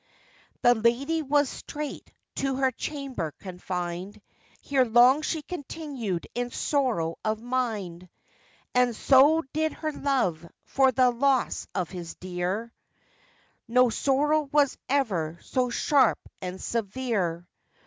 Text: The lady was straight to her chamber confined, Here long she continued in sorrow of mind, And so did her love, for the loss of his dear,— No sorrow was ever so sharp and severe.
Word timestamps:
The 0.63 0.73
lady 0.73 1.21
was 1.21 1.47
straight 1.47 2.11
to 2.37 2.55
her 2.55 2.71
chamber 2.71 3.35
confined, 3.37 4.19
Here 4.59 4.83
long 4.83 5.21
she 5.21 5.43
continued 5.43 6.25
in 6.33 6.49
sorrow 6.49 7.17
of 7.23 7.39
mind, 7.39 8.09
And 8.73 8.95
so 8.95 9.43
did 9.53 9.73
her 9.73 9.91
love, 9.91 10.43
for 10.65 10.91
the 10.91 11.11
loss 11.11 11.67
of 11.75 11.91
his 11.91 12.15
dear,— 12.15 12.73
No 13.67 13.91
sorrow 13.91 14.49
was 14.51 14.75
ever 14.89 15.37
so 15.43 15.69
sharp 15.69 16.17
and 16.41 16.59
severe. 16.59 17.47